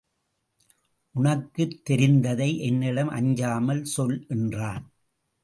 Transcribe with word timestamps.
உனக்குத் 1.15 1.81
தெரிந்ததை 1.89 2.57
என்னிடம் 2.59 3.09
அஞ்சாமல் 3.09 3.83
சொல் 3.83 4.25
என்றான். 4.29 4.85